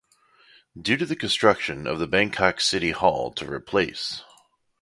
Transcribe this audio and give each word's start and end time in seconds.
Due 0.81 0.97
to 0.97 1.05
the 1.05 1.15
construction 1.15 1.85
of 1.85 1.99
the 1.99 2.07
Bangkok 2.07 2.59
City 2.59 2.89
Hall 2.89 3.31
to 3.33 3.45
replace. 3.45 4.23